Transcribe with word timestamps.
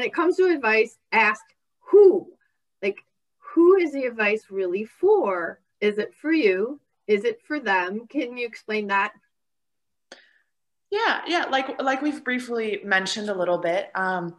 when 0.00 0.06
it 0.06 0.14
comes 0.14 0.38
to 0.38 0.46
advice, 0.46 0.96
ask 1.12 1.42
who. 1.80 2.32
Like, 2.80 2.96
who 3.36 3.76
is 3.76 3.92
the 3.92 4.04
advice 4.04 4.46
really 4.48 4.86
for? 4.86 5.60
Is 5.82 5.98
it 5.98 6.14
for 6.14 6.32
you? 6.32 6.80
Is 7.06 7.26
it 7.26 7.42
for 7.42 7.60
them? 7.60 8.06
Can 8.08 8.38
you 8.38 8.46
explain 8.46 8.86
that? 8.86 9.12
Yeah, 10.90 11.20
yeah, 11.26 11.44
like 11.50 11.82
like 11.82 12.00
we've 12.00 12.24
briefly 12.24 12.80
mentioned 12.82 13.28
a 13.28 13.34
little 13.34 13.58
bit. 13.58 13.90
Um, 13.94 14.36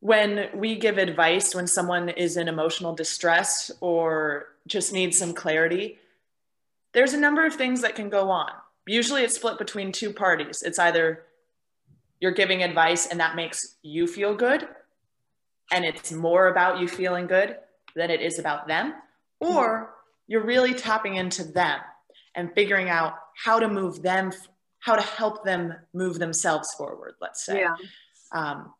when 0.00 0.48
we 0.54 0.76
give 0.76 0.96
advice 0.96 1.54
when 1.54 1.66
someone 1.66 2.08
is 2.08 2.38
in 2.38 2.48
emotional 2.48 2.94
distress 2.94 3.70
or 3.82 4.46
just 4.66 4.94
needs 4.94 5.18
some 5.18 5.34
clarity, 5.34 5.98
there's 6.94 7.12
a 7.12 7.20
number 7.20 7.44
of 7.44 7.56
things 7.56 7.82
that 7.82 7.94
can 7.94 8.08
go 8.08 8.30
on. 8.30 8.52
Usually 8.86 9.22
it's 9.22 9.34
split 9.34 9.58
between 9.58 9.92
two 9.92 10.14
parties. 10.14 10.62
It's 10.62 10.78
either 10.78 11.24
you're 12.20 12.32
giving 12.32 12.62
advice 12.62 13.06
and 13.06 13.20
that 13.20 13.36
makes 13.36 13.76
you 13.82 14.06
feel 14.06 14.34
good, 14.34 14.66
and 15.72 15.84
it's 15.84 16.12
more 16.12 16.48
about 16.48 16.80
you 16.80 16.88
feeling 16.88 17.26
good 17.26 17.56
than 17.94 18.10
it 18.10 18.20
is 18.20 18.38
about 18.38 18.66
them, 18.68 18.94
or 19.40 19.94
you're 20.26 20.44
really 20.44 20.74
tapping 20.74 21.16
into 21.16 21.44
them 21.44 21.80
and 22.34 22.52
figuring 22.54 22.88
out 22.88 23.14
how 23.42 23.58
to 23.58 23.68
move 23.68 24.02
them, 24.02 24.32
how 24.80 24.94
to 24.94 25.02
help 25.02 25.44
them 25.44 25.74
move 25.92 26.18
themselves 26.18 26.72
forward, 26.74 27.14
let's 27.20 27.44
say. 27.44 27.60
Yeah. 27.60 27.74
Um, 28.32 28.72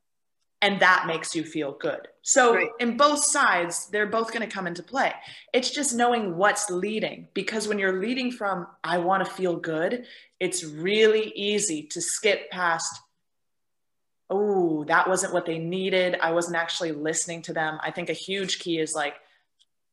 and 0.60 0.80
that 0.80 1.04
makes 1.06 1.34
you 1.36 1.44
feel 1.44 1.72
good. 1.72 2.08
So 2.22 2.54
Right. 2.54 2.68
in 2.80 2.96
both 2.96 3.24
sides, 3.24 3.88
they're 3.90 4.06
both 4.06 4.32
going 4.32 4.46
to 4.46 4.52
come 4.52 4.66
into 4.66 4.82
play. 4.82 5.14
It's 5.52 5.70
just 5.70 5.94
knowing 5.94 6.36
what's 6.36 6.68
leading 6.68 7.28
because 7.32 7.68
when 7.68 7.78
you're 7.78 8.00
leading 8.00 8.32
from 8.32 8.66
I 8.82 8.98
want 8.98 9.24
to 9.24 9.30
feel 9.30 9.56
good, 9.56 10.04
it's 10.40 10.64
really 10.64 11.32
easy 11.36 11.84
to 11.84 12.00
skip 12.00 12.50
past 12.50 13.00
oh, 14.30 14.84
that 14.84 15.08
wasn't 15.08 15.32
what 15.32 15.46
they 15.46 15.58
needed. 15.58 16.16
I 16.20 16.32
wasn't 16.32 16.56
actually 16.56 16.92
listening 16.92 17.42
to 17.42 17.52
them. 17.52 17.78
I 17.82 17.90
think 17.90 18.10
a 18.10 18.14
huge 18.14 18.58
key 18.58 18.78
is 18.78 18.94
like 18.94 19.14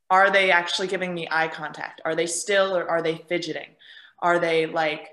are 0.09 0.31
they 0.31 0.51
actually 0.51 0.87
giving 0.87 1.13
me 1.15 1.27
eye 1.31 1.47
contact? 1.47 1.99
Are 2.05 2.13
they 2.15 2.27
still 2.27 2.77
or 2.77 2.87
are 2.87 3.01
they 3.01 3.17
fidgeting? 3.27 3.69
Are 4.19 4.39
they 4.39 4.65
like 4.65 5.09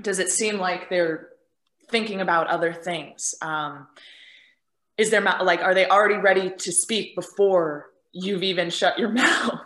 does 0.00 0.18
it 0.18 0.30
seem 0.30 0.58
like 0.58 0.88
they're 0.88 1.30
thinking 1.88 2.20
about 2.20 2.46
other 2.46 2.72
things? 2.72 3.34
Um, 3.42 3.88
is 4.98 5.10
there 5.10 5.22
like 5.22 5.62
are 5.62 5.74
they 5.74 5.86
already 5.86 6.16
ready 6.16 6.50
to 6.50 6.72
speak 6.72 7.14
before 7.14 7.86
you've 8.12 8.42
even 8.42 8.68
shut 8.68 8.98
your 8.98 9.08
mouth 9.24 9.60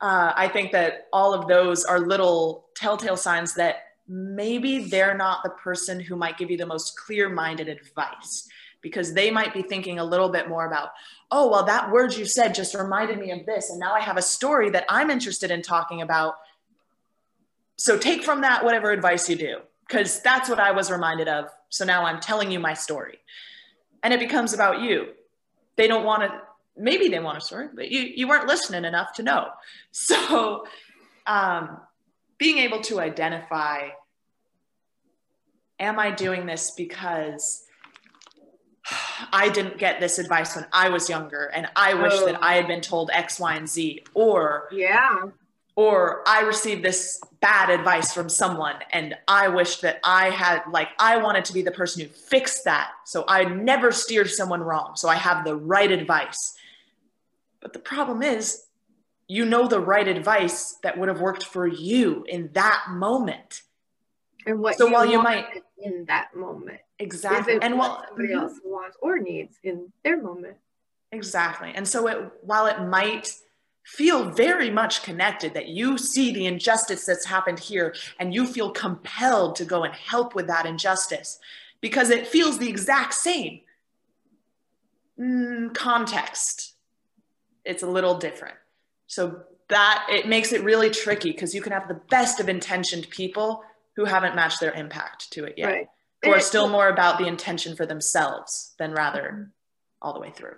uh, 0.00 0.32
i 0.36 0.48
think 0.48 0.72
that 0.72 1.08
all 1.12 1.34
of 1.34 1.48
those 1.48 1.84
are 1.84 1.98
little 1.98 2.66
telltale 2.74 3.16
signs 3.16 3.54
that 3.54 3.87
maybe 4.08 4.84
they're 4.84 5.16
not 5.16 5.42
the 5.42 5.50
person 5.50 6.00
who 6.00 6.16
might 6.16 6.38
give 6.38 6.50
you 6.50 6.56
the 6.56 6.66
most 6.66 6.96
clear-minded 6.98 7.68
advice 7.68 8.48
because 8.80 9.12
they 9.12 9.30
might 9.30 9.52
be 9.52 9.62
thinking 9.62 9.98
a 9.98 10.04
little 10.04 10.28
bit 10.28 10.48
more 10.48 10.66
about 10.66 10.90
oh 11.30 11.50
well 11.50 11.64
that 11.64 11.90
word 11.90 12.16
you 12.16 12.24
said 12.24 12.54
just 12.54 12.74
reminded 12.74 13.18
me 13.18 13.30
of 13.30 13.44
this 13.44 13.70
and 13.70 13.78
now 13.78 13.92
i 13.92 14.00
have 14.00 14.16
a 14.16 14.22
story 14.22 14.70
that 14.70 14.84
i'm 14.88 15.10
interested 15.10 15.50
in 15.50 15.60
talking 15.60 16.00
about 16.00 16.34
so 17.76 17.98
take 17.98 18.22
from 18.22 18.40
that 18.40 18.64
whatever 18.64 18.90
advice 18.90 19.28
you 19.28 19.36
do 19.36 19.58
because 19.86 20.20
that's 20.22 20.48
what 20.48 20.60
i 20.60 20.70
was 20.70 20.90
reminded 20.90 21.28
of 21.28 21.46
so 21.68 21.84
now 21.84 22.04
i'm 22.04 22.20
telling 22.20 22.50
you 22.50 22.58
my 22.58 22.72
story 22.72 23.18
and 24.02 24.14
it 24.14 24.20
becomes 24.20 24.52
about 24.52 24.80
you. 24.80 25.08
They 25.76 25.86
don't 25.86 26.04
want 26.04 26.22
to, 26.22 26.40
maybe 26.76 27.08
they 27.08 27.18
want 27.20 27.38
a 27.38 27.40
story, 27.40 27.68
but 27.74 27.90
you, 27.90 28.00
you 28.00 28.28
weren't 28.28 28.46
listening 28.46 28.84
enough 28.84 29.12
to 29.14 29.22
know. 29.22 29.48
So, 29.90 30.64
um, 31.26 31.80
being 32.38 32.58
able 32.58 32.80
to 32.82 33.00
identify 33.00 33.88
am 35.80 35.98
I 35.98 36.10
doing 36.10 36.46
this 36.46 36.72
because 36.72 37.64
I 39.32 39.48
didn't 39.50 39.78
get 39.78 40.00
this 40.00 40.18
advice 40.18 40.56
when 40.56 40.66
I 40.72 40.88
was 40.88 41.08
younger 41.08 41.46
and 41.54 41.68
I 41.76 41.94
wish 41.94 42.14
Oh. 42.14 42.26
that 42.26 42.42
I 42.42 42.54
had 42.54 42.66
been 42.66 42.80
told 42.80 43.10
X, 43.12 43.38
Y, 43.38 43.54
and 43.54 43.68
Z, 43.68 44.02
or 44.14 44.68
Yeah. 44.72 45.26
or 45.76 46.24
I 46.26 46.40
received 46.40 46.82
this 46.84 47.20
bad 47.40 47.70
advice 47.70 48.12
from 48.12 48.28
someone 48.28 48.76
and 48.90 49.14
I 49.28 49.46
wish 49.48 49.76
that 49.80 50.00
I 50.02 50.30
had 50.30 50.62
like 50.70 50.88
I 50.98 51.18
wanted 51.18 51.44
to 51.46 51.52
be 51.52 51.62
the 51.62 51.70
person 51.70 52.02
who 52.02 52.08
fixed 52.08 52.64
that 52.64 52.90
so 53.04 53.24
I 53.28 53.44
never 53.44 53.92
steered 53.92 54.28
someone 54.30 54.60
wrong 54.60 54.96
so 54.96 55.08
I 55.08 55.14
have 55.14 55.44
the 55.44 55.54
right 55.54 55.92
advice 55.92 56.56
but 57.60 57.72
the 57.72 57.78
problem 57.78 58.22
is 58.24 58.64
you 59.28 59.44
know 59.44 59.68
the 59.68 59.78
right 59.78 60.08
advice 60.08 60.78
that 60.82 60.96
would 60.98 61.08
have 61.08 61.20
worked 61.20 61.44
for 61.44 61.66
you 61.66 62.24
in 62.28 62.50
that 62.54 62.86
moment 62.90 63.62
And 64.46 64.60
what 64.60 64.76
So 64.78 64.88
while 64.90 65.04
you 65.06 65.22
might- 65.22 65.62
in 65.76 66.06
that 66.06 66.34
moment. 66.34 66.80
exactly 66.98 67.58
and 67.62 67.78
what 67.78 68.08
somebody 68.08 68.32
else 68.32 68.58
wants 68.64 68.96
or 69.00 69.18
needs 69.18 69.58
in 69.62 69.92
their 70.02 70.20
moment. 70.20 70.56
Exactly. 71.12 71.72
And 71.74 71.86
so 71.86 72.06
it 72.08 72.18
while 72.42 72.66
it 72.66 72.80
might 72.80 73.32
feel 73.84 74.30
very 74.30 74.70
much 74.70 75.02
connected 75.02 75.54
that 75.54 75.68
you 75.68 75.96
see 75.96 76.32
the 76.32 76.46
injustice 76.46 77.06
that's 77.06 77.24
happened 77.24 77.58
here 77.58 77.94
and 78.18 78.34
you 78.34 78.46
feel 78.46 78.70
compelled 78.70 79.56
to 79.56 79.64
go 79.64 79.84
and 79.84 79.94
help 79.94 80.34
with 80.34 80.46
that 80.46 80.66
injustice 80.66 81.38
because 81.80 82.10
it 82.10 82.26
feels 82.26 82.58
the 82.58 82.68
exact 82.68 83.14
same 83.14 83.60
mm, 85.18 85.72
context 85.74 86.74
it's 87.64 87.82
a 87.82 87.86
little 87.86 88.18
different 88.18 88.56
so 89.08 89.42
that 89.68 90.06
it 90.08 90.28
makes 90.28 90.52
it 90.52 90.62
really 90.62 90.88
tricky 90.90 91.32
because 91.32 91.54
you 91.54 91.60
can 91.60 91.72
have 91.72 91.88
the 91.88 92.00
best 92.08 92.38
of 92.40 92.48
intentioned 92.48 93.08
people 93.10 93.62
who 93.96 94.04
haven't 94.04 94.36
matched 94.36 94.60
their 94.60 94.72
impact 94.72 95.30
to 95.32 95.44
it 95.44 95.54
yet 95.58 95.66
Right. 95.66 95.88
who 96.22 96.30
are 96.30 96.34
And 96.36 96.42
still 96.42 96.68
more 96.68 96.88
about 96.88 97.18
the 97.18 97.26
intention 97.26 97.74
for 97.74 97.84
themselves 97.84 98.74
than 98.78 98.92
rather 98.92 99.50
all 100.00 100.12
the 100.14 100.20
way 100.20 100.30
through 100.30 100.56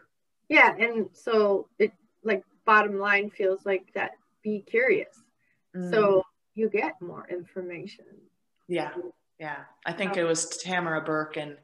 Yeah, 0.49 0.77
and 0.79 1.09
so 1.13 1.69
it 1.79 1.93
like 2.23 2.45
bottom 2.67 2.99
line 2.99 3.31
feels 3.31 3.65
like 3.65 3.93
that 3.95 4.13
be 4.43 4.61
curious. 4.61 5.17
Mm. 5.75 5.91
So 5.91 6.25
you 6.55 6.69
get 6.69 7.01
more 7.01 7.27
information. 7.31 8.05
Yeah, 8.69 8.91
yeah. 9.39 9.61
I 9.87 9.93
think 9.93 10.17
it 10.17 10.25
was 10.25 10.47
Tarana 10.47 11.05
Burke 11.05 11.37
in 11.37 11.57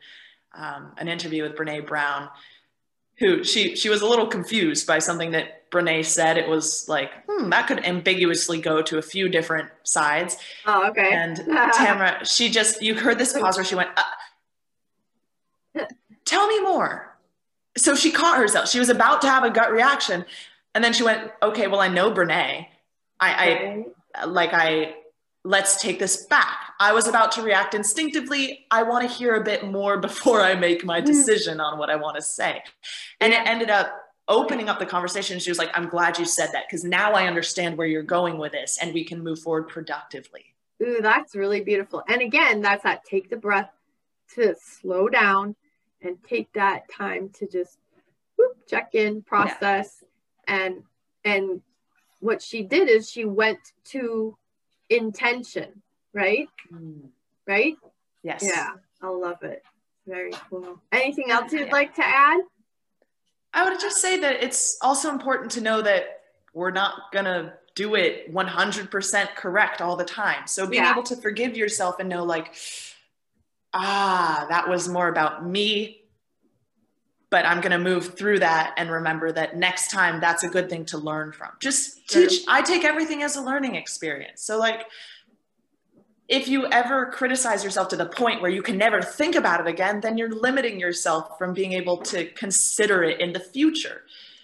um, 0.55 0.93
an 0.97 1.09
interview 1.09 1.43
with 1.43 1.55
Brene 1.55 1.87
Brown, 1.87 2.29
who 3.19 3.45
she 3.45 3.77
she 3.77 3.89
was 3.89 4.01
a 4.03 4.07
little 4.07 4.27
confused 4.27 4.87
by 4.87 4.99
something 4.99 5.33
that 5.33 5.66
Brene 5.77 6.05
said. 6.05 6.39
It 6.39 6.49
was 6.49 6.89
like, 6.89 7.11
hmm, 7.29 7.51
that 7.51 7.67
could 7.67 7.85
ambiguously 7.85 8.61
go 8.61 8.83
to 8.83 8.99
a 8.99 9.03
few 9.03 9.29
different 9.29 9.69
sides. 9.83 10.37
Oh, 10.67 10.89
okay. 10.89 11.13
And 11.13 11.37
Tarana, 11.39 12.25
she 12.29 12.49
just 12.51 12.83
you 12.83 12.95
heard 12.95 13.19
this 13.19 13.33
pause 13.33 13.57
where 13.57 13.65
she 13.65 13.75
went, 13.75 13.91
uh, 13.97 15.85
"Tell 16.25 16.47
me 16.47 16.61
more." 16.61 17.17
So 17.77 17.95
she 17.95 18.11
caught 18.11 18.39
herself. 18.39 18.69
She 18.69 18.79
was 18.79 18.89
about 18.89 19.21
to 19.23 19.29
have 19.29 19.45
a 19.45 19.51
gut 19.51 19.71
reaction, 19.71 20.25
and 20.75 20.83
then 20.83 20.93
she 20.93 21.03
went, 21.03 21.31
"Okay, 21.43 21.67
well, 21.67 21.81
I 21.81 21.89
know 21.89 22.11
Brene. 22.11 22.67
I, 23.21 23.33
I 23.33 23.49
Right. 23.49 24.29
like 24.29 24.51
I 24.53 24.95
let's 25.45 25.81
take 25.81 25.99
this 25.99 26.25
back. 26.27 26.57
I 26.81 26.93
was 26.93 27.07
about 27.07 27.33
to 27.33 27.43
react 27.43 27.75
instinctively. 27.75 28.67
I 28.71 28.83
want 28.83 29.09
to 29.09 29.15
hear 29.15 29.35
a 29.37 29.45
bit 29.45 29.65
more 29.65 29.99
before 30.09 30.41
I 30.43 30.55
make 30.55 30.85
my 30.85 31.01
decision 31.01 31.61
on 31.61 31.79
what 31.79 31.89
I 31.91 31.97
want 31.97 32.17
to 32.17 32.23
say. 32.23 32.63
And 33.21 33.33
it 33.33 33.41
ended 33.47 33.71
up 33.71 33.93
opening 34.29 34.69
up 34.69 34.79
the 34.79 34.87
conversation. 34.87 35.39
She 35.39 35.51
was 35.51 35.59
like, 35.59 35.71
I'm 35.75 35.89
glad 35.89 36.19
you 36.19 36.25
said 36.25 36.51
that 36.53 36.65
because 36.69 36.85
now 36.85 37.13
I 37.13 37.27
understand 37.27 37.77
where 37.77 37.87
you're 37.87 38.03
going 38.03 38.39
with 38.39 38.53
this 38.53 38.79
and 38.81 38.93
we 38.93 39.05
can 39.05 39.23
move 39.23 39.39
forward 39.39 39.69
productively. 39.69 40.45
Ooh, 40.83 40.99
that's 41.01 41.35
really 41.35 41.61
beautiful. 41.61 42.03
And 42.09 42.21
again, 42.21 42.61
that's 42.61 42.83
that 42.83 43.05
take 43.05 43.31
the 43.31 43.37
breath 43.37 43.71
to 44.35 44.55
slow 44.61 45.09
down 45.09 45.55
and 46.03 46.17
take 46.25 46.53
that 46.53 46.91
time 46.91 47.31
to 47.39 47.47
just 47.47 47.79
whoop, 48.37 48.57
check 48.69 48.95
in, 48.95 49.23
process, 49.23 50.05
and 50.47 50.83
and 51.25 51.63
what 52.21 52.43
she 52.43 52.63
did 52.63 52.89
is 52.89 53.11
she 53.11 53.25
went 53.25 53.59
to 53.85 54.37
intention, 54.91 55.83
right? 56.13 56.49
Mm. 56.73 57.09
Right? 57.47 57.77
Yes. 58.23 58.43
Yeah, 58.45 58.71
I 59.03 59.09
love 59.09 59.43
it. 59.43 59.63
Very 60.07 60.33
cool. 60.51 60.81
Anything 60.93 61.31
else 61.31 61.53
you'd 61.53 61.67
Yeah. 61.67 61.73
like 61.73 61.95
to 61.97 62.07
add? 62.07 62.41
I 63.57 63.69
would 63.69 63.81
just 63.81 64.03
say 64.03 64.21
that 64.21 64.45
it's 64.45 64.77
also 64.83 65.09
important 65.11 65.51
to 65.53 65.63
know 65.63 65.81
that 65.81 66.21
we're 66.53 66.71
not 66.71 67.11
going 67.11 67.25
to 67.25 67.55
do 67.75 67.95
it 67.95 68.33
100% 68.33 69.35
correct 69.35 69.81
all 69.81 69.97
the 69.97 70.05
time. 70.05 70.47
So 70.47 70.67
being 70.67 70.83
Yeah. 70.85 70.93
able 70.93 71.03
to 71.05 71.17
forgive 71.17 71.57
yourself 71.57 71.99
and 71.99 72.09
know, 72.09 72.23
like, 72.23 72.55
ah, 73.73 74.47
that 74.51 74.69
was 74.69 74.89
more 74.89 75.09
about 75.09 75.47
me, 75.47 76.03
but 77.31 77.45
I'm 77.47 77.61
going 77.61 77.73
to 77.73 77.79
move 77.79 78.17
through 78.17 78.39
that 78.41 78.75
and 78.77 78.91
remember 78.91 79.33
that 79.33 79.57
next 79.57 79.91
time 79.91 80.21
that's 80.21 80.45
a 80.45 80.49
good 80.49 80.69
thing 80.71 80.85
to 80.87 80.99
learn 80.99 81.33
from. 81.33 81.51
Just 81.61 82.11
Sure. 82.11 82.29
teach, 82.29 82.45
I 82.49 82.61
take 82.63 82.85
everything 82.85 83.23
as 83.23 83.37
a 83.37 83.43
learning 83.43 83.75
experience. 83.75 84.43
So, 84.43 84.59
like, 84.59 84.87
if 86.29 86.49
you 86.49 86.67
ever 86.67 87.07
criticize 87.07 87.63
yourself 87.63 87.89
to 87.89 87.97
the 87.97 88.07
point 88.07 88.43
where 88.43 88.51
you 88.51 88.63
can 88.63 88.77
never 88.77 89.01
think 89.01 89.35
about 89.37 89.61
it 89.61 89.67
again, 89.67 90.01
then 90.01 90.19
you're 90.19 90.35
limiting 90.35 90.81
yourself 90.81 91.39
from 91.39 91.55
being 91.55 91.73
able 91.73 91.99
to 91.99 92.27
consider 92.33 93.03
it 93.05 93.21
in 93.21 93.33
the 93.33 93.41
future. 93.41 94.03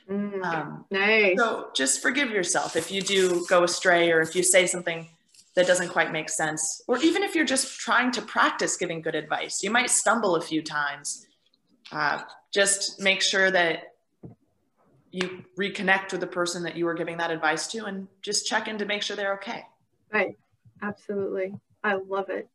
Mm, 0.09 0.45
Um, 0.45 0.85
nice. 0.91 1.37
so 1.39 1.71
just 1.75 2.03
forgive 2.03 2.31
yourself 2.31 2.77
if 2.77 2.91
you 2.91 3.03
do 3.03 3.45
go 3.49 3.65
astray 3.65 4.11
or 4.13 4.21
if 4.21 4.35
you 4.37 4.43
say 4.43 4.67
something 4.67 5.09
that 5.55 5.67
doesn't 5.67 5.89
quite 5.89 6.13
make 6.13 6.31
sense, 6.31 6.83
or 6.87 6.97
even 6.99 7.23
if 7.23 7.35
you're 7.35 7.45
just 7.45 7.79
trying 7.79 8.11
to 8.13 8.23
practice 8.23 8.77
giving 8.77 9.03
good 9.03 9.15
advice. 9.15 9.63
You 9.63 9.71
might 9.71 9.91
stumble 9.91 10.35
a 10.37 10.41
few 10.41 10.63
times. 10.63 11.27
Uh, 11.91 12.23
just 12.53 13.01
make 13.01 13.21
sure 13.21 13.51
that 13.51 13.95
you 15.11 15.45
reconnect 15.59 16.13
with 16.13 16.23
the 16.23 16.27
person 16.27 16.63
that 16.63 16.75
you 16.75 16.87
were 16.87 16.95
giving 16.95 17.19
that 17.19 17.31
advice 17.31 17.67
to 17.69 17.85
and 17.85 18.09
just 18.23 18.47
check 18.47 18.67
in 18.67 18.79
to 18.79 18.87
make 18.87 19.03
sure 19.03 19.15
they're 19.15 19.35
okay. 19.35 19.67
Right. 20.11 20.39
Absolutely. 20.81 21.55
I 21.85 21.95
love 21.95 22.31
it. 22.31 22.49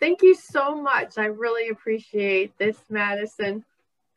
Thank 0.00 0.22
you 0.22 0.34
so 0.34 0.74
much. 0.74 1.16
I 1.16 1.26
really 1.26 1.68
appreciate 1.68 2.58
this, 2.58 2.76
Madison. 2.90 3.64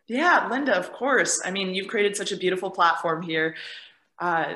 Yeah, 0.07 0.47
Linda, 0.49 0.75
of 0.75 0.91
course. 0.91 1.41
I 1.43 1.51
mean, 1.51 1.73
you've 1.75 1.87
created 1.87 2.15
such 2.15 2.31
a 2.31 2.37
beautiful 2.37 2.69
platform 2.69 3.21
here. 3.21 3.55
Uh, 4.19 4.55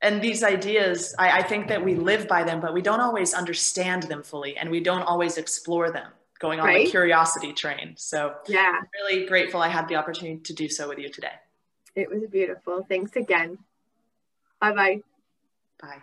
and 0.00 0.22
these 0.22 0.44
ideas, 0.44 1.14
I, 1.18 1.38
I 1.38 1.42
think 1.42 1.68
that 1.68 1.84
we 1.84 1.96
live 1.96 2.28
by 2.28 2.44
them, 2.44 2.60
but 2.60 2.72
we 2.72 2.82
don't 2.82 3.00
always 3.00 3.34
understand 3.34 4.04
them 4.04 4.22
fully 4.22 4.56
and 4.56 4.70
we 4.70 4.80
don't 4.80 5.02
always 5.02 5.38
explore 5.38 5.90
them 5.90 6.12
going 6.38 6.60
on 6.60 6.66
right? 6.66 6.84
the 6.86 6.90
curiosity 6.90 7.52
train. 7.52 7.94
So, 7.96 8.34
yeah, 8.46 8.78
I'm 8.78 8.86
really 9.02 9.26
grateful 9.26 9.60
I 9.60 9.68
had 9.68 9.88
the 9.88 9.96
opportunity 9.96 10.38
to 10.38 10.52
do 10.52 10.68
so 10.68 10.88
with 10.88 10.98
you 10.98 11.08
today. 11.08 11.32
It 11.96 12.08
was 12.08 12.22
beautiful. 12.30 12.84
Thanks 12.88 13.16
again. 13.16 13.58
Bye-bye. 14.60 15.02
Bye. 15.80 16.02